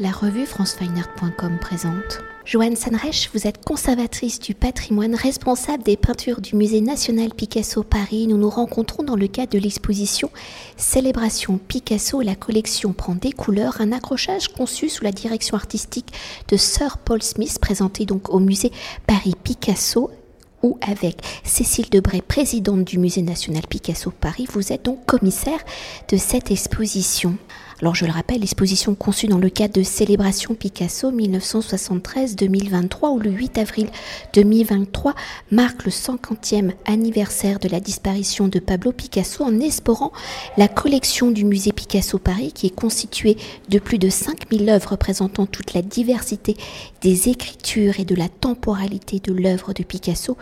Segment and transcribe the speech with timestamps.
[0.00, 2.20] La revue francefineart.com présente.
[2.44, 8.28] Joanne Sanrech, vous êtes conservatrice du patrimoine, responsable des peintures du Musée national Picasso Paris.
[8.28, 10.30] Nous nous rencontrons dans le cadre de l'exposition
[10.76, 12.20] Célébration Picasso.
[12.20, 16.12] La collection prend des couleurs, un accrochage conçu sous la direction artistique
[16.46, 18.70] de Sir Paul Smith, présenté donc au musée
[19.04, 20.12] Paris Picasso
[20.62, 24.46] ou avec Cécile Debray, présidente du Musée national Picasso Paris.
[24.52, 25.60] Vous êtes donc commissaire
[26.08, 27.36] de cette exposition.
[27.80, 33.30] Alors je le rappelle, l'exposition conçue dans le cadre de Célébration Picasso 1973-2023 où le
[33.30, 33.88] 8 avril
[34.34, 35.14] 2023
[35.52, 40.10] marque le 50e anniversaire de la disparition de Pablo Picasso en explorant
[40.56, 43.36] la collection du musée Picasso Paris qui est constituée
[43.68, 46.56] de plus de 5000 œuvres représentant toute la diversité
[47.02, 50.36] des écritures et de la temporalité de l'œuvre de Picasso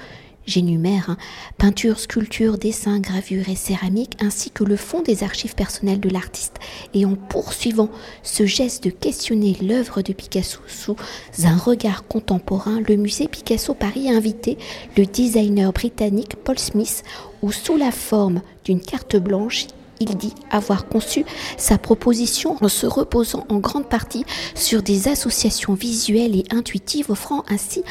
[0.46, 1.16] J'énumère hein,
[1.58, 6.56] peinture, sculpture, dessin, gravure et céramique, ainsi que le fond des archives personnelles de l'artiste.
[6.94, 7.90] Et en poursuivant
[8.22, 10.96] ce geste de questionner l'œuvre de Picasso sous
[11.44, 14.56] un regard contemporain, le musée Picasso Paris a invité
[14.96, 17.02] le designer britannique Paul Smith,
[17.42, 19.66] ou sous la forme d'une carte blanche,
[20.00, 21.24] il dit avoir conçu
[21.56, 27.44] sa proposition en se reposant en grande partie sur des associations visuelles et intuitives, offrant
[27.48, 27.82] ainsi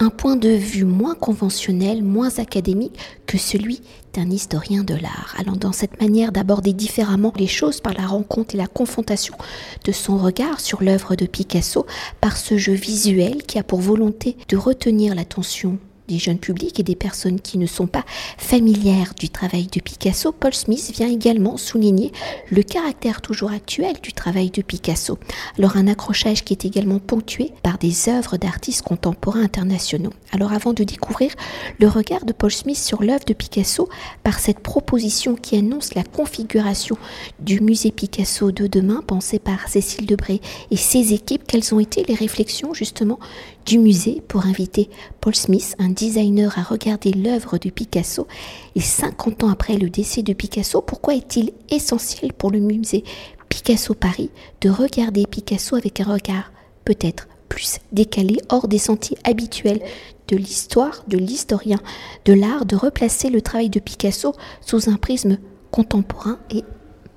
[0.00, 3.80] un point de vue moins conventionnel, moins académique que celui
[4.12, 8.54] d'un historien de l'art, allant dans cette manière d'aborder différemment les choses par la rencontre
[8.54, 9.34] et la confrontation
[9.84, 11.86] de son regard sur l'œuvre de Picasso,
[12.20, 16.82] par ce jeu visuel qui a pour volonté de retenir l'attention des jeunes publics et
[16.82, 18.04] des personnes qui ne sont pas
[18.38, 22.12] familières du travail de Picasso, Paul Smith vient également souligner
[22.50, 25.18] le caractère toujours actuel du travail de Picasso.
[25.58, 30.12] Alors un accrochage qui est également ponctué par des œuvres d'artistes contemporains internationaux.
[30.32, 31.32] Alors avant de découvrir
[31.78, 33.88] le regard de Paul Smith sur l'œuvre de Picasso
[34.22, 36.96] par cette proposition qui annonce la configuration
[37.40, 42.04] du musée Picasso de demain pensée par Cécile Debré et ses équipes, quelles ont été
[42.04, 43.18] les réflexions justement
[43.66, 44.90] du musée pour inviter
[45.24, 48.26] Paul Smith, un designer, à regarder l'œuvre de Picasso.
[48.74, 53.04] Et 50 ans après le décès de Picasso, pourquoi est-il essentiel pour le musée
[53.48, 54.28] Picasso Paris
[54.60, 56.52] de regarder Picasso avec un regard
[56.84, 59.80] peut-être plus décalé, hors des sentiers habituels
[60.28, 61.80] de l'histoire, de l'historien,
[62.26, 65.38] de l'art, de replacer le travail de Picasso sous un prisme
[65.70, 66.64] contemporain et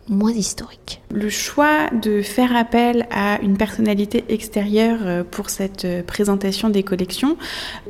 [0.09, 1.01] moins historique.
[1.11, 6.83] Le choix de faire appel à une personnalité extérieure euh, pour cette euh, présentation des
[6.83, 7.37] collections,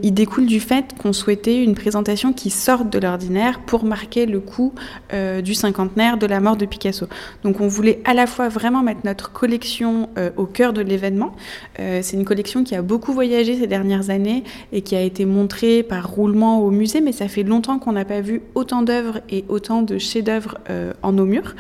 [0.03, 4.39] il découle du fait qu'on souhaitait une présentation qui sorte de l'ordinaire pour marquer le
[4.39, 4.73] coup
[5.13, 7.07] euh, du cinquantenaire de la mort de Picasso.
[7.43, 11.35] Donc on voulait à la fois vraiment mettre notre collection au cœur de l'événement.
[11.77, 15.83] C'est une collection qui a beaucoup voyagé ces dernières années et qui a été montrée
[15.83, 19.45] par roulement au musée, mais ça fait longtemps qu'on n'a pas vu autant d'œuvres et
[19.49, 20.57] autant de chefs-d'œuvre
[21.01, 21.55] en nos murs.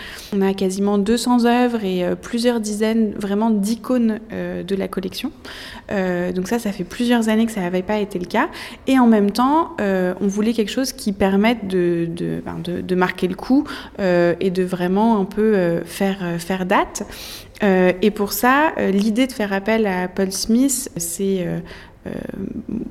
[0.53, 5.31] Quasiment 200 œuvres et euh, plusieurs dizaines vraiment d'icônes euh, de la collection.
[5.91, 8.49] Euh, donc ça, ça fait plusieurs années que ça n'avait pas été le cas.
[8.87, 13.35] Et en même temps, on voulait quelque chose qui permette de, de, ben, marquer le
[13.35, 13.63] coup
[13.99, 17.03] et de vraiment un peu faire, faire date.
[17.61, 21.45] et pour ça, l'idée de faire appel à Paul Smith, c'est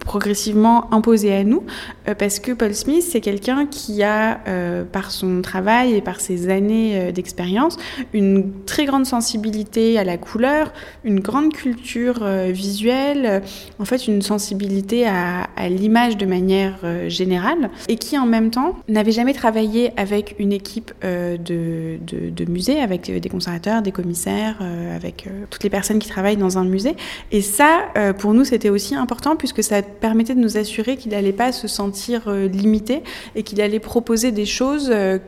[0.07, 1.65] progressivement imposé à nous,
[2.09, 6.21] euh, parce que Paul Smith, c'est quelqu'un qui a, euh, par son travail et par
[6.21, 7.77] ses années d'expérience,
[8.13, 10.73] une très grande sensibilité à la couleur,
[11.05, 13.43] une grande culture visuelle,
[13.79, 16.79] en fait une sensibilité à, l'image de manière
[17.09, 22.51] générale, et qui en même temps n'avait jamais travaillé avec une équipe de, de, de
[22.51, 24.59] musée, avec des conservateurs, des commissaires,
[24.95, 26.97] avec toutes les personnes qui travaillent dans un musée.
[27.33, 27.87] Et ça,
[28.19, 31.53] pour nous, c'était aussi un important puisque ça permettait de nous assurer qu'il n'allait pas
[31.53, 33.05] se sentir euh, limité
[33.37, 35.19] et qu'il allait proposer des choses euh,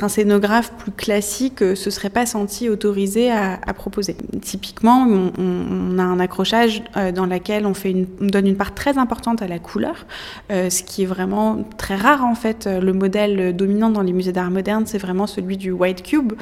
[0.00, 4.16] un scénographe plus classique euh, se serait pas senti autorisé à, proposer.
[4.42, 7.72] Typiquement, on, a un accrochage euh, dans lequel on,
[8.20, 10.06] on donne une part très importante à la couleur,
[10.50, 12.66] euh, ce qui est vraiment très rare en fait.
[12.66, 16.32] Le modèle dominant dans les musées d'art moderne, c'est vraiment celui du white cube,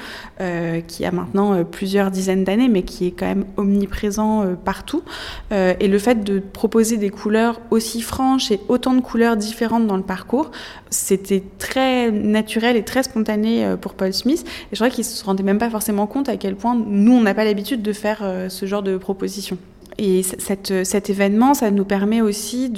[0.86, 5.02] qui a maintenant plusieurs dizaines d'années, mais qui est quand même omniprésent partout.
[5.50, 9.96] et le fait de proposer des couleurs aussi franches et autant de couleurs différentes dans
[9.96, 10.50] le parcours,
[10.90, 14.44] c'était très naturel et très spontané euh, pour Paul Smith.
[14.46, 17.22] Et je crois qu'il se rendait même pas forcément compte à quel point nous, on
[17.22, 19.58] n'a pas l'habitude de faire euh, ce genre de proposition.
[19.98, 22.70] Et cet événement, ça nous permet aussi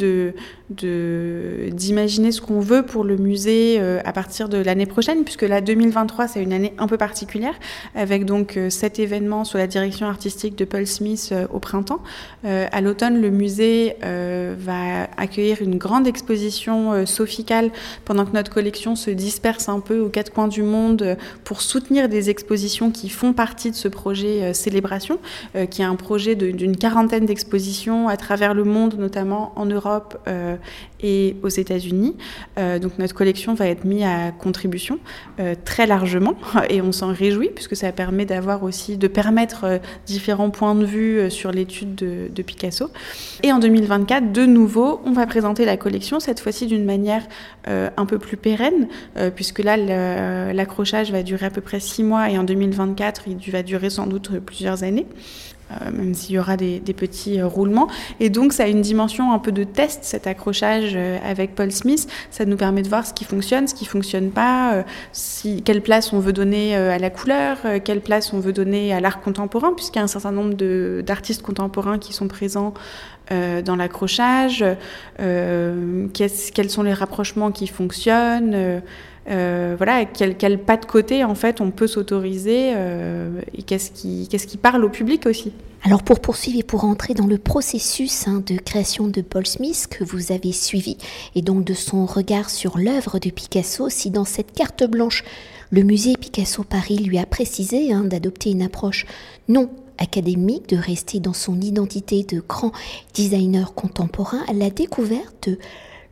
[0.70, 5.60] d'imaginer ce qu'on veut pour le musée euh, à partir de l'année prochaine, puisque la
[5.60, 7.54] 2023, c'est une année un peu particulière,
[7.96, 12.00] avec donc euh, cet événement sous la direction artistique de Paul Smith euh, au printemps.
[12.44, 17.70] à l'automne, le musée va accueillir une grande exposition sophicale
[18.04, 22.08] pendant que notre collection se disperse un peu aux quatre coins du monde pour soutenir
[22.08, 25.18] des expositions qui font partie de ce projet Célébration,
[25.70, 30.18] qui est un projet d'une quarantaine d'expositions à travers le monde, notamment en Europe
[31.00, 32.16] et aux États-Unis.
[32.58, 34.98] Euh, donc notre collection va être mise à contribution
[35.40, 36.34] euh, très largement
[36.70, 40.84] et on s'en réjouit puisque ça permet d'avoir aussi de permettre euh, différents points de
[40.84, 42.90] vue sur l'étude de, de, Picasso.
[43.42, 47.22] Et en 2024, de nouveau, on va présenter la collection cette fois-ci d'une manière
[47.66, 48.88] un peu plus pérenne
[49.34, 49.76] puisque là
[50.52, 54.06] l'accrochage va durer à peu près six mois et en 2024 il va durer sans
[54.06, 55.06] doute plusieurs années.
[55.70, 57.88] Euh, même s'il y aura des, petits euh, roulements.
[58.20, 61.70] Et donc, ça a une dimension un peu de test, cet accrochage euh, avec Paul
[61.70, 62.08] Smith.
[62.30, 64.84] Ça nous permet de voir ce qui fonctionne, ce qui fonctionne pas,
[65.64, 69.20] quelle place on veut donner à la couleur, quelle place on veut donner à l'art
[69.20, 70.54] contemporain, puisqu'il y a un certain nombre
[71.02, 72.74] d'artistes contemporains qui sont présents
[73.30, 74.64] dans l'accrochage,
[75.18, 78.82] quels sont les rapprochements qui fonctionnent.
[79.28, 84.26] Euh, voilà, quel, pas de côté en fait on peut s'autoriser euh, et qu'est-ce qui,
[84.28, 85.52] qu'est-ce qui parle au public aussi.
[85.82, 89.86] Alors pour poursuivre et pour entrer dans le processus hein, de création de Paul Smith
[89.90, 90.96] que vous avez suivi
[91.34, 95.24] et donc de son regard sur l'œuvre de Picasso, si dans cette carte blanche
[95.70, 99.04] le musée Picasso Paris lui a précisé hein, d'adopter une approche
[99.48, 99.68] non
[99.98, 102.72] académique, de rester dans son identité de grand
[103.14, 105.58] designer contemporain, la découverte de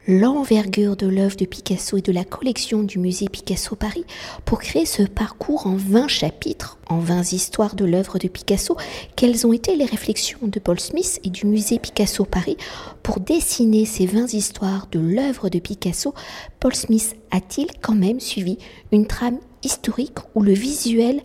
[0.09, 4.05] l'envergure de l'œuvre de Picasso et de la collection du musée Picasso Paris
[4.45, 8.77] pour créer ce parcours en 20 chapitres, en 20 histoires de l'œuvre de Picasso.
[9.17, 12.57] Quelles ont été les réflexions de Paul Smith et du musée Picasso Paris
[13.03, 16.15] pour dessiner ces 20 histoires de l'œuvre de Picasso?
[16.61, 18.59] Paul Smith a-t-il quand même suivi
[18.93, 21.21] une trame historique où le visuel,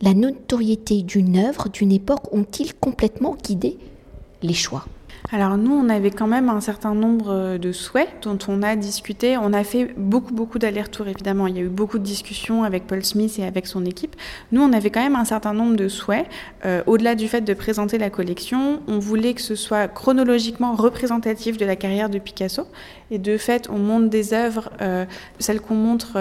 [0.00, 3.76] la notoriété d'une œuvre, d'une époque ont-ils complètement guidé
[4.42, 4.86] les choix?
[5.32, 8.76] Alors nous, on avait quand même un certain nombre euh, de souhaits dont on a
[8.76, 9.36] discuté.
[9.38, 11.46] On a fait beaucoup, beaucoup d'allers-retours, évidemment.
[11.46, 14.14] Il y a eu beaucoup de discussions avec Paul Smith et avec son équipe.
[14.52, 16.26] Nous, on avait quand même un certain nombre de souhaits.
[16.66, 21.56] Euh, au-delà du fait de présenter la collection, on voulait que ce soit chronologiquement représentatif
[21.56, 22.66] de la carrière de Picasso.
[23.10, 24.70] Et de fait, on montre des œuvres.
[24.82, 25.04] Euh,
[25.38, 26.12] celle qu'on montre,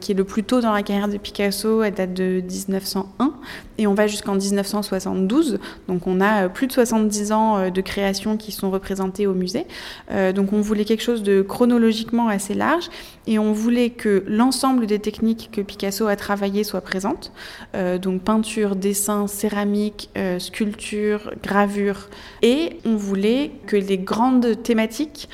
[0.00, 3.34] qui est le plus tôt dans la carrière de Picasso, elle date de 1901.
[3.82, 5.58] Et on va jusqu'en 1972.
[5.88, 9.66] Donc on a plus de 70 ans de création qui sont représentés au musée.
[10.10, 12.88] Euh, donc on voulait quelque chose de chronologiquement assez large
[13.26, 17.32] et on voulait que l'ensemble des techniques que Picasso a travaillées soient présentes.
[17.74, 22.08] Euh, donc peinture, dessin, céramique, euh, sculpture, gravure.
[22.42, 25.28] Et on voulait que les grandes thématiques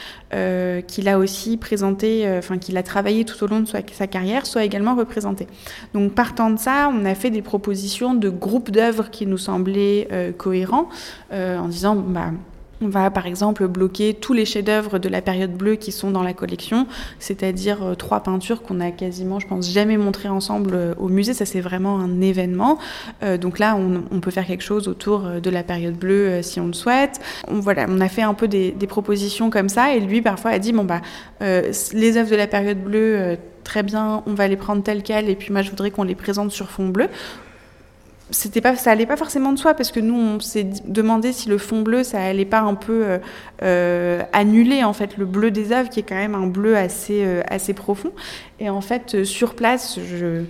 [0.89, 4.45] qu'il a aussi présentées, enfin qu'il a travaillées tout au long de sa, sa, carrière,
[4.45, 5.47] soient également représentées.
[5.95, 10.09] Donc partant de ça, on a fait des propositions de groupes d'œuvres qui nous semblaient
[10.39, 10.89] cohérents
[11.33, 11.97] en disant...
[11.97, 12.31] Bah,
[12.81, 16.23] on va par exemple bloquer tous les chefs-d'œuvre de la période bleue qui sont dans
[16.23, 16.87] la collection,
[17.19, 21.35] c'est-à-dire euh, trois peintures qu'on a quasiment, je pense, jamais montrées ensemble euh, au musée.
[21.35, 22.79] Ça, c'est vraiment un événement.
[23.23, 26.67] Euh, donc là, on, peut faire quelque chose autour de la période bleue si on
[26.67, 27.21] le souhaite.
[27.47, 30.59] On, voilà, on a fait un peu des, propositions comme ça, et lui, parfois, a
[30.59, 31.01] dit bon bah,
[31.41, 35.37] les œuvres de la période bleue très bien, on va les prendre telles quelles, et
[35.37, 37.09] puis moi je voudrais qu'on les présente sur fond bleu
[38.31, 41.49] c'était pas ça allait pas forcément de soi parce que nous on s'est demandé si
[41.49, 43.19] le fond bleu ça allait pas un peu euh,
[43.63, 47.25] euh, annuler en fait le bleu des œuvres qui est quand même un bleu assez
[47.25, 48.13] euh, assez profond.
[48.61, 50.45] Et en fait sur place je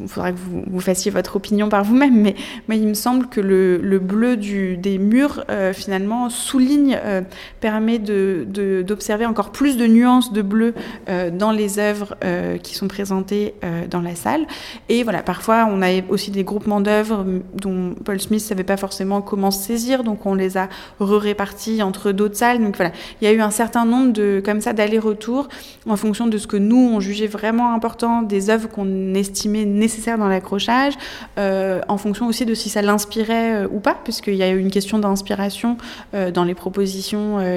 [0.00, 2.20] il faudra que vous, vous, fassiez votre opinion par vous-même,
[2.68, 7.22] mais il me semble que le, le bleu des murs, euh, finalement, souligne, euh,
[7.60, 10.74] permet d'observer encore plus de nuances de bleu
[11.08, 12.16] euh, dans les œuvres
[12.62, 13.54] qui sont présentées
[13.90, 14.46] dans la salle.
[14.88, 18.76] Et voilà, parfois, on a aussi des groupements d'œuvres dont Paul Smith ne savait pas
[18.76, 20.68] forcément comment se saisir, donc on les a
[21.00, 22.62] re-répartis entre d'autres salles.
[22.62, 25.48] Donc voilà, il y a eu un certain nombre de, comme ça, d'allers-retours
[25.88, 29.83] en fonction de ce que nous, on jugeait vraiment important, des œuvres qu'on estimait nécessaires
[29.84, 30.94] nécessaire dans l'accrochage,
[31.36, 34.58] euh, en fonction aussi de si ça l'inspirait euh, ou pas, puisqu'il y a eu
[34.58, 35.76] une question d'inspiration
[36.14, 37.14] euh, dans les propositions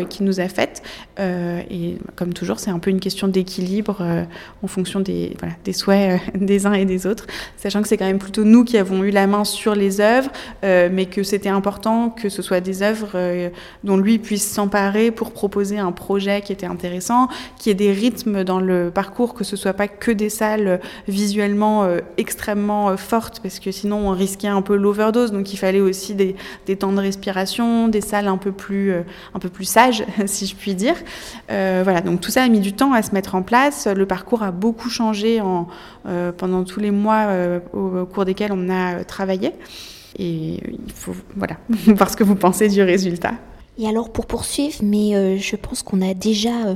[0.09, 0.81] qu'il nous a faites.
[1.19, 4.25] et comme toujours, c'est un peu une question d'équilibre
[4.63, 8.05] en fonction des, voilà, des souhaits des uns et des autres, sachant que c'est quand
[8.05, 10.29] même plutôt nous qui avons eu la main sur les œuvres,
[10.63, 13.49] mais que c'était important que ce soit des œuvres
[13.83, 18.43] dont lui puisse s'emparer pour proposer un projet qui était intéressant, qui ait des rythmes
[18.43, 23.71] dans le parcours, que ce soit pas que des salles visuellement extrêmement fortes parce que
[23.71, 25.31] sinon on risquait un peu l'overdose.
[25.31, 26.35] Donc il fallait aussi des,
[26.75, 30.75] temps de respiration, des salles un peu plus, un peu plus sages, si je puis
[30.75, 30.95] dire.
[31.47, 33.87] voilà, donc tout ça a mis du temps à se mettre en place.
[33.87, 35.67] Le parcours a beaucoup changé en,
[36.37, 37.27] pendant tous les mois
[37.73, 39.53] au, cours desquels on a travaillé.
[40.19, 43.33] Et il faut voilà, voir ce que vous pensez du résultat.
[43.77, 46.75] Et alors pour poursuivre, mais euh, je pense qu'on a déjà euh,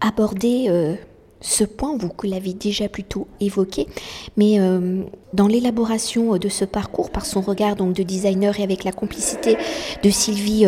[0.00, 0.94] abordé euh,
[1.40, 3.86] ce point, vous l'avez déjà plutôt évoqué,
[4.36, 4.58] mais
[5.32, 9.56] dans l'élaboration de ce parcours, par son regard de designer et avec la complicité
[10.02, 10.64] de Sylvie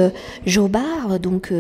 [0.47, 1.53] Jobard, donc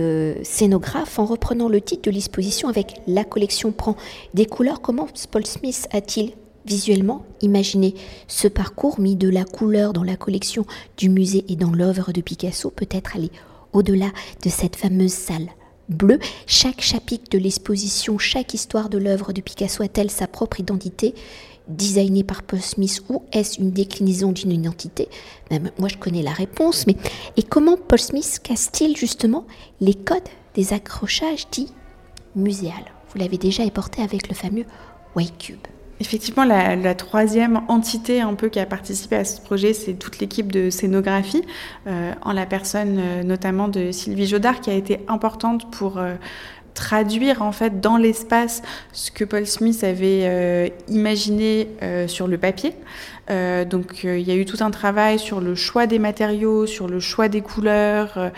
[0.42, 3.96] scénographe, en reprenant le titre de l'exposition avec La collection prend
[4.34, 6.32] des couleurs, comment Paul Smith a-t-il
[6.66, 7.94] visuellement imaginé
[8.26, 10.66] ce parcours mis de la couleur dans la collection
[10.98, 13.30] du musée et dans l'œuvre de Picasso, peut-être aller
[13.72, 14.08] au-delà
[14.44, 15.48] de cette fameuse salle?
[15.88, 21.14] Bleue, chaque chapitre de l'exposition, chaque histoire de l'œuvre de Picasso a-t-elle sa propre identité?
[21.68, 25.08] Designée par Paul Smith ou est-ce une déclinaison d'une identité?
[25.50, 26.96] Même Moi, je connais la réponse, mais
[27.36, 29.46] et comment Paul Smith casse-t-il justement
[29.80, 30.22] les codes
[30.54, 31.72] des accrochages dits
[32.34, 32.92] muséales?
[33.10, 34.64] Vous l'avez déjà éporté avec le fameux
[35.14, 35.52] White
[36.00, 40.52] Effectivement, la, troisième entité un peu qui a participé à ce projet, c'est toute l'équipe
[40.52, 41.42] de scénographie,
[41.88, 46.14] euh, en la personne euh, notamment de Sylvie Jodard, qui a été importante pour euh,
[46.74, 52.38] traduire en fait dans l'espace ce que Paul Smith avait euh, imaginé euh, sur le
[52.38, 52.72] papier.
[53.30, 56.88] Euh, donc il y a eu tout un travail sur le choix des matériaux, sur
[56.88, 58.30] le choix des couleurs,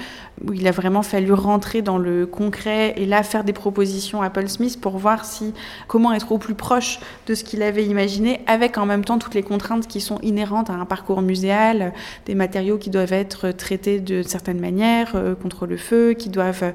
[0.45, 4.31] où il a vraiment fallu rentrer dans le concret et là faire des propositions à
[4.31, 5.55] Paul Smith pour voir si
[5.87, 9.35] comment être au plus proche de ce qu'il avait imaginé, avec en même temps toutes
[9.35, 11.93] les contraintes qui sont inhérentes à un parcours muséal,
[12.27, 16.73] des matériaux qui doivent être traités de certaines manières contre le feu, qui doivent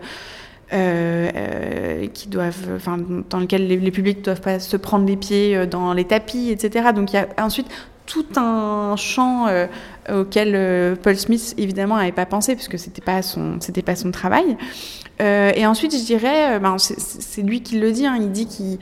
[0.73, 2.97] euh, euh, qui doivent, enfin,
[3.29, 6.05] dans lequel les, les, publics ne doivent pas se prendre les pieds euh, dans les
[6.05, 6.87] tapis, etc.
[6.95, 7.67] Donc il y a ensuite
[8.07, 9.47] tout un champ
[10.13, 14.57] auquel Paul Smith évidemment n'avait pas pensé puisque c'était pas son c'était pas son travail
[15.21, 18.47] euh, et ensuite, je dirais, euh, ben, c'est lui qui le dit, hein, il dit
[18.47, 18.77] qu'il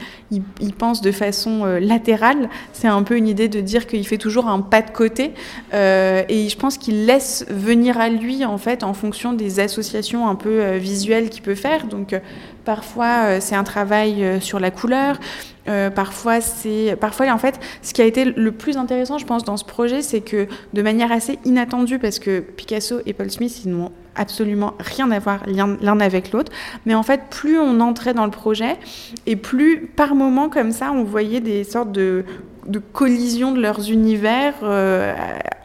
[0.59, 2.49] il, pense de façon euh, latérale.
[2.71, 5.33] C'est un peu une idée de dire qu'il fait toujours un pas de côté.
[5.73, 10.35] et je pense qu'il laisse venir à lui, en fait, en fonction des associations un
[10.35, 11.85] peu visuelles qu'il peut faire.
[11.87, 12.19] Donc,
[12.65, 15.19] parfois, c'est un travail sur la couleur.
[15.65, 19.58] Parfois, c'est parfois en fait, ce qui a été le plus intéressant, je pense, dans
[19.58, 23.72] ce projet, c'est que de manière assez inattendue, parce que Picasso et Paul Smith, ils
[23.72, 26.51] n'ont absolument rien à voir l'un avec l'autre.
[26.86, 28.77] Mais en fait, plus on entrait dans le projet,
[29.25, 32.25] et plus par moments comme ça, on voyait des sortes de,
[32.67, 35.13] de collisions de leurs univers euh,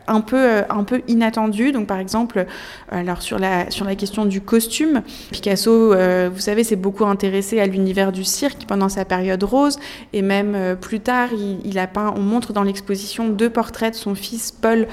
[0.08, 1.72] un peu, euh, un peu inattendu.
[1.72, 2.46] Donc, par exemple,
[2.90, 7.60] alors sur la, sur la question du costume, Picasso, euh, vous savez, s'est beaucoup intéressé
[7.60, 9.78] à l'univers du cirque pendant sa période rose.
[10.12, 11.28] Et même euh, plus tard,
[11.64, 14.86] il, a peint, on montre dans l'exposition deux portraits de son fils Paul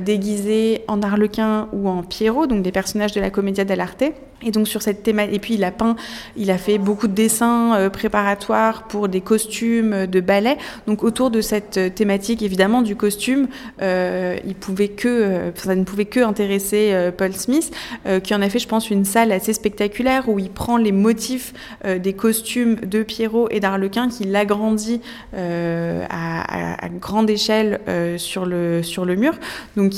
[0.00, 4.04] déguisé en Arlequin ou en Pierrot, donc des personnages de la Commedia dell'arte.
[4.44, 5.96] Et donc sur cette thématique, et puis il a peint,
[6.36, 10.56] il a fait beaucoup de dessins préparatoires pour des costumes de ballet.
[10.86, 13.48] Donc autour de cette thématique, évidemment, du costume,
[13.80, 17.72] il pouvait que, euh, ça ne pouvait que intéresser euh, Paul Smith,
[18.06, 20.92] euh, qui en a fait, je pense, une salle assez spectaculaire où il prend les
[20.92, 21.52] motifs
[21.84, 25.00] des costumes de Pierrot et d'Arlequin, qu'il agrandit
[25.34, 27.80] à, à, grande échelle
[28.16, 29.34] sur, le, sur le mur.
[29.76, 29.92] Donc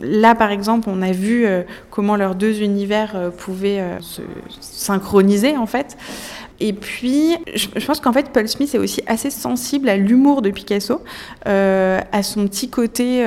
[0.00, 1.46] là, par exemple, on a vu
[1.90, 4.22] comment leurs deux univers pouvaient se
[4.60, 5.96] synchroniser, en fait.
[6.60, 10.50] Et puis, je, pense qu'en fait, Paul Smith est aussi assez sensible à l'humour de
[10.50, 11.02] Picasso,
[11.44, 13.24] à son petit côté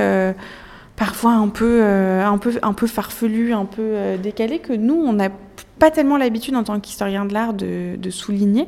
[1.01, 4.94] parfois un peu, euh, un peu, un peu farfelu, un peu euh, décalé, que nous,
[4.94, 5.30] on n'a
[5.80, 8.68] pas tellement l'habitude en tant qu'historien de l'art de, souligner.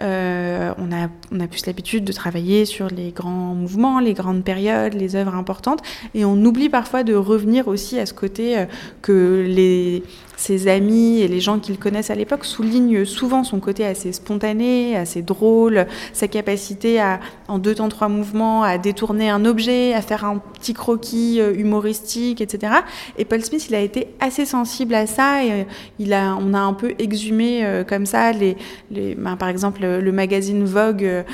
[0.00, 4.44] Euh, on, a, on a plus l'habitude de travailler sur les grands mouvements, les grandes
[4.44, 5.80] périodes, les œuvres importantes,
[6.14, 8.66] et on oublie parfois de revenir aussi à ce côté
[9.02, 10.04] que les,
[10.36, 14.96] ses amis et les gens qu'il connaissent à l'époque soulignent souvent son côté assez spontané,
[14.96, 20.02] assez drôle, sa capacité à, en deux temps, trois mouvements, à détourner un objet, à
[20.02, 22.72] faire un petit croquis euh, humoristique, etc.
[23.18, 25.64] Et Paul Smith, il a été assez sensible à ça et euh,
[25.98, 28.56] il a, on a un peu exhumé euh, comme ça, les,
[28.90, 31.24] ben, par exemple, le magazine Vogue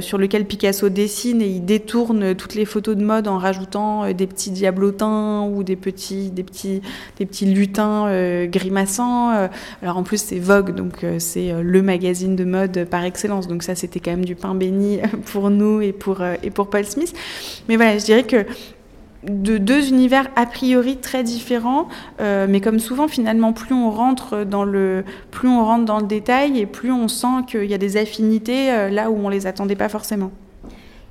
[0.00, 4.26] sur lequel Picasso dessine et il détourne toutes les photos de mode en rajoutant des
[4.26, 6.80] petits diablotins ou des petits, des petits,
[7.18, 8.06] des petits lutins
[8.46, 9.30] grimaçant.
[9.32, 9.48] Euh,
[9.82, 13.48] alors en plus c'est Vogue, donc euh, c'est euh, le magazine de mode par excellence.
[13.48, 15.00] Donc ça c'était quand même du pain béni
[15.32, 17.14] pour nous et pour, et pour Paul Smith.
[17.68, 18.44] Mais voilà, je dirais que
[19.24, 21.86] de deux univers a priori très différents,
[22.18, 26.58] mais comme souvent finalement plus on rentre dans le plus on rentre dans le détail
[26.58, 29.88] et plus on sent qu'il y a des affinités là où on les attendait pas
[29.88, 30.32] forcément.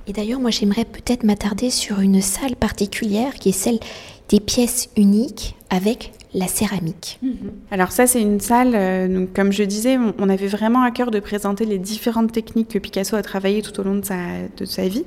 [0.06, 3.78] Et d'ailleurs, moi j'aimerais peut-être m'attarder sur une salle particulière qui est celle
[4.28, 7.18] des pièces uniques avec la céramique.
[7.22, 7.52] Mhm.
[7.70, 11.20] Alors ça, c'est une salle, euh, comme je disais, on, avait vraiment à cœur de
[11.20, 14.16] présenter les différentes techniques que Picasso a travaillées tout au long de sa,
[14.56, 15.04] de sa vie.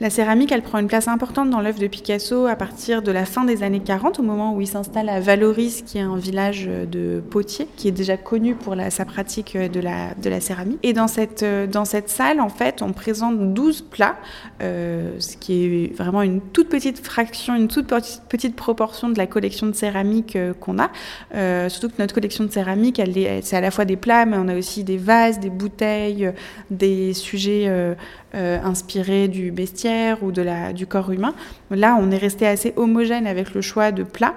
[0.00, 3.24] La céramique, elle prend une place importante dans l'œuvre de Picasso à partir de la
[3.24, 6.66] fin des années 40, au moment où il s'installe à Valoris, qui est un village
[6.66, 10.78] de potiers, qui est déjà connu pour sa pratique de la, céramique.
[10.84, 14.14] Et dans cette, salle, en fait, on présente 12 plats,
[14.62, 17.92] euh, ce qui est vraiment une toute petite fraction, une toute
[18.28, 20.90] petite proportion de la collection de céramique euh, qu'on a.
[21.34, 23.02] Euh, surtout que notre collection de céramique,
[23.42, 26.32] c'est à la fois des plats, mais on a aussi des vases, des bouteilles,
[26.70, 27.96] des sujets
[28.34, 29.87] euh, inspiré du bestiaire
[30.22, 31.34] ou de la, du corps humain.
[31.70, 34.34] Là, on est resté assez homogène avec le choix de plats.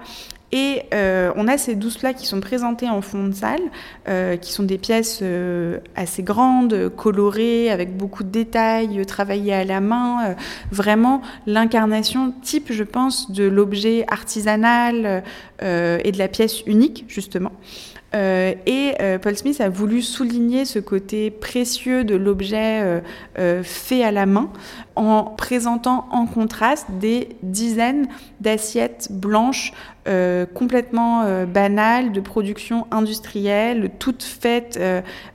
[0.54, 3.62] Et euh, on a ces douze plats qui sont présentés en fond de salle,
[4.10, 5.24] euh, qui sont des pièces
[5.96, 10.36] assez grandes, colorées, avec beaucoup de détails, travaillées à la main.
[10.72, 15.24] vraiment l'incarnation type, je pense, de l'objet artisanal
[15.62, 17.54] et de la pièce unique, justement.
[18.14, 23.02] Euh, et euh, Paul Smith a voulu souligner ce côté précieux de l'objet
[23.38, 24.50] euh, fait à la main
[24.96, 28.08] en présentant en contraste des dizaines
[28.42, 29.72] d'assiettes blanches
[30.54, 34.80] complètement banales de production industrielle, toutes faites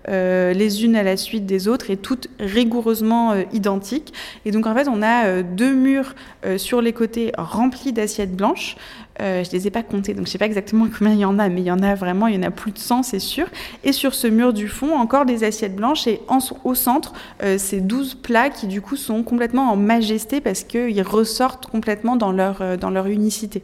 [0.09, 4.13] les unes à la suite des autres et toutes rigoureusement identiques.
[4.45, 6.15] Et donc en fait on a deux murs
[6.57, 8.77] sur les côtés remplis d'assiettes blanches.
[9.23, 11.21] Euh, je ne les ai pas comptés, donc je ne sais pas exactement combien il
[11.21, 12.79] y en a, mais il y en a vraiment, il y en a plus de
[12.79, 13.47] 100, c'est sûr.
[13.85, 16.21] Et sur ce mur du fond, encore des assiettes blanches et
[16.65, 21.03] au centre, euh, ces 12 plats qui du coup sont complètement en majesté parce qu'ils
[21.03, 23.63] ressortent complètement dans leur, euh, dans leur unicité.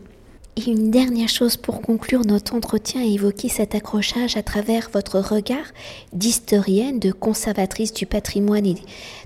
[0.54, 5.18] Et une dernière chose pour conclure notre entretien et évoquer cet accrochage à travers votre
[5.18, 5.64] regard
[6.12, 8.76] d'historienne, de conservatrice du patrimoine et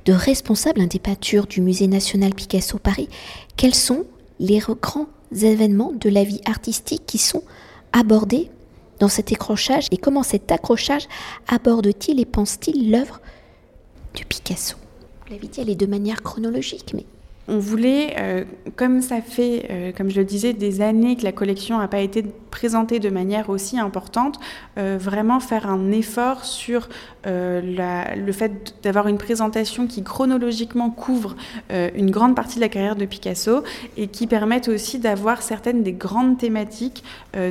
[0.04, 3.08] de responsable des peintures du Musée national Picasso Paris.
[3.56, 4.04] Quels sont
[4.38, 7.42] les grands événements de la vie artistique qui sont
[7.92, 8.48] abordés
[9.00, 11.08] dans cet accrochage et comment cet accrochage
[11.48, 13.20] aborde-t-il et pense-t-il l'œuvre
[14.14, 14.76] de Picasso?
[15.28, 17.04] La vie elle est de manière chronologique, mais
[17.48, 21.32] on voulait, euh, comme ça fait, euh, comme je le disais, des années que la
[21.32, 24.40] collection n'a pas été présentée de manière aussi importante,
[24.78, 26.88] euh, vraiment faire un effort sur
[27.28, 31.34] le fait d'avoir une présentation qui chronologiquement couvre
[31.70, 33.64] une grande partie de la carrière de Picasso
[33.96, 37.02] et qui permette aussi d'avoir certaines des grandes thématiques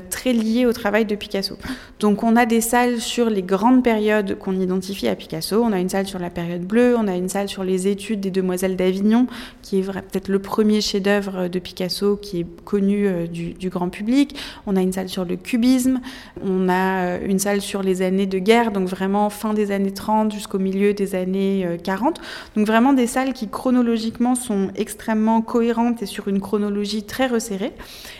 [0.09, 1.57] très liées au travail de Picasso.
[1.99, 5.79] Donc on a des salles sur les grandes périodes qu'on identifie à Picasso, on a
[5.81, 8.77] une salle sur la période bleue, on a une salle sur les études des demoiselles
[8.77, 9.27] d'Avignon,
[9.61, 14.35] qui est peut-être le premier chef-d'œuvre de Picasso qui est connu euh, du, grand public.
[14.65, 16.01] On a une salle sur le cubisme,
[16.43, 19.93] on a euh, une salle sur les années de guerre, donc vraiment fin des années
[19.93, 22.17] 30 jusqu'au milieu des années 40.
[22.17, 22.21] Euh,
[22.55, 27.73] donc vraiment des salles qui chronologiquement sont extrêmement cohérentes et sur une chronologie très resserrée.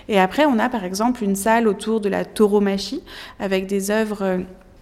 [0.07, 3.03] Et après, on a par exemple une salle autour de la tauromachie
[3.39, 4.39] avec des œuvres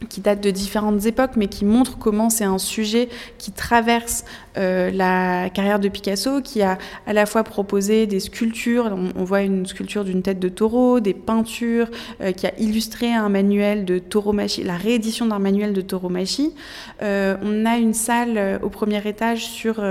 [0.10, 4.26] qui datent de différentes époques, mais qui montrent comment c'est un sujet qui traverse
[4.58, 9.42] euh, la carrière de Picasso, qui a à la fois proposé des sculptures, on, voit
[9.42, 11.90] une sculpture d'une tête de taureau, des peintures,
[12.22, 16.54] euh, qui a illustré un manuel de tauromachie, la réédition d'un manuel de tauromachie.
[17.02, 19.84] Euh, on a une salle au premier étage sur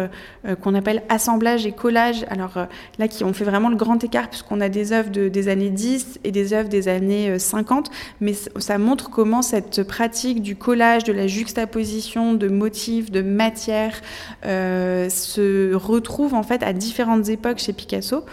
[0.61, 2.25] qu'on appelle assemblage et collage.
[2.29, 2.67] Alors
[2.99, 5.71] là, qui on fait vraiment le grand écart puisqu'on a des œuvres de, des années
[5.71, 11.13] 10 et des œuvres des années 50, mais ça montre comment cette du collage, de
[11.13, 14.01] la juxtaposition de motifs, de matières,
[14.45, 18.25] euh, se retrouve en fait à différentes époques chez Picasso.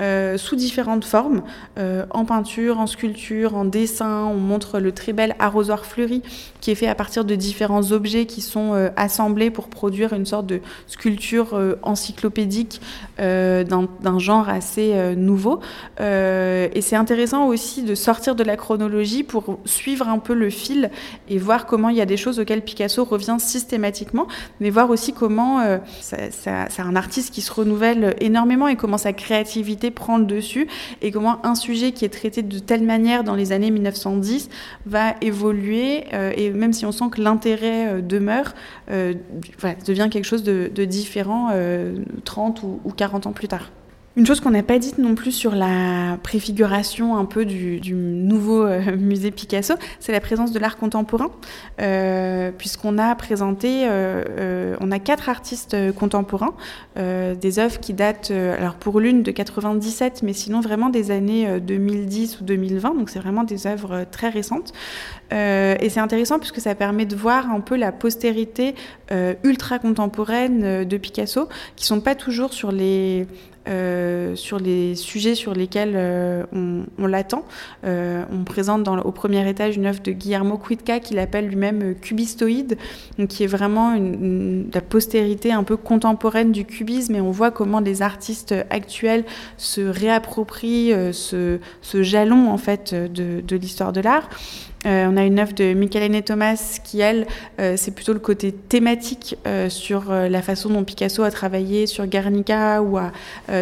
[0.00, 1.42] Euh, sous différentes formes,
[1.78, 4.24] euh, en peinture, en sculpture, en dessin.
[4.24, 6.22] On montre le très bel arrosoir fleuri
[6.62, 10.24] qui est fait à partir de différents objets qui sont euh, assemblés pour produire une
[10.24, 12.80] sorte de sculpture encyclopédique
[13.18, 15.60] d'un genre assez nouveau.
[16.00, 20.90] et c'est intéressant aussi de sortir de la chronologie pour suivre un peu le fil
[21.28, 24.26] et voir comment il y a des choses auxquelles Picasso revient systématiquement,
[24.60, 25.60] mais voir aussi comment
[26.00, 30.68] c'est un artiste qui se renouvelle énormément et comment sa créativité prend le dessus
[31.00, 34.48] et comment un sujet qui est traité de telle manière dans les années 1910
[34.86, 38.54] va évoluer euh, et même si on sent que l'intérêt euh, demeure,
[38.90, 39.14] euh,
[39.86, 41.50] devient quelque chose de, différent
[42.24, 43.70] 30 ou, ou 40 ans plus tard.
[44.14, 48.62] Une chose qu'on n'a pas dite non plus sur la préfiguration un peu du, nouveau
[48.62, 51.30] euh, musée Picasso, c'est la présence de l'art contemporain,
[51.80, 56.54] euh, puisqu'on a présenté, euh, on a quatre artistes contemporains,
[56.96, 62.40] des œuvres qui datent, alors pour l'une de 97, mais sinon vraiment des années 2010
[62.40, 64.72] ou 2020, donc c'est vraiment des œuvres très récentes.
[65.30, 68.74] et c'est intéressant puisque ça permet de voir un peu la postérité
[69.42, 73.26] ultra contemporaine de Picasso, qui sont pas toujours sur les
[73.68, 77.44] euh, sur les sujets sur lesquels euh, on, l'attend.
[77.84, 81.94] Euh, on présente dans, au premier étage une œuvre de Guillermo Cuitca qu'il appelle lui-même
[81.94, 82.76] cubistoïde,
[83.18, 87.80] donc qui est vraiment la postérité un peu contemporaine du cubisme et on voit comment
[87.80, 89.24] les artistes actuels
[89.56, 94.28] se réapproprient ce, ce, jalon en fait de, de l'histoire de l'art.
[94.86, 97.26] Euh, on a une œuvre de Michelene Thomas qui, elle,
[97.60, 102.06] euh, c'est plutôt le côté thématique euh, sur la façon dont Picasso a travaillé sur
[102.06, 103.12] Guernica ou a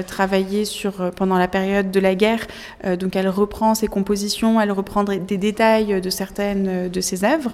[0.06, 2.46] travaillé sur, pendant la période de la guerre.
[2.98, 7.52] donc elle reprend ses compositions, elle reprend des détails de certaines de ses œuvres.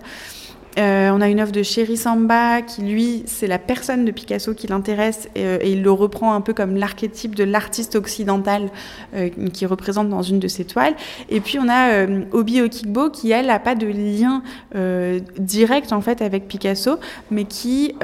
[0.78, 4.54] Euh, on a une œuvre de Chéri Samba qui, lui, c'est la personne de Picasso
[4.54, 8.70] qui l'intéresse euh, et, il le reprend un peu comme l'archétype de l'artiste occidental
[9.14, 10.94] euh, qui représente dans une de ses toiles.
[11.30, 14.42] Et puis on a Obi Okigbo qui, elle, n'a pas de lien
[15.38, 16.98] direct en fait avec Picasso,
[17.30, 17.94] mais qui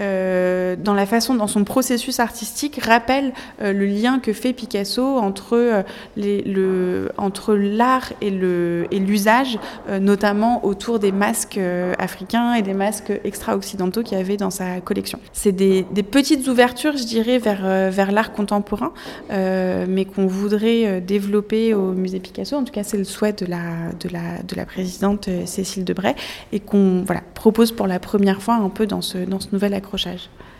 [0.00, 3.32] euh, dans la façon, dans son processus artistique, rappelle
[3.62, 5.82] euh, le lien que fait Picasso entre euh,
[6.16, 9.58] l'art et l'usage,
[10.00, 11.60] notamment autour des masques
[11.98, 15.18] africains et des masques extra-occidentaux qu'il y avait dans sa collection.
[15.32, 18.92] C'est des, petites ouvertures, je dirais, vers l'art contemporain,
[19.30, 22.56] mais qu'on voudrait développer au musée Picasso.
[22.56, 26.14] En tout cas, c'est le souhait de la de la de la présidente Cécile Debray
[26.52, 27.04] et qu'on
[27.34, 29.74] propose pour la première fois un peu dans ce dans ce nouvel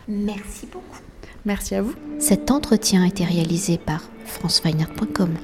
[0.07, 0.99] Merci beaucoup.
[1.45, 1.93] Merci à vous.
[2.19, 5.35] Cet entretien a été réalisé par franceweiner.com.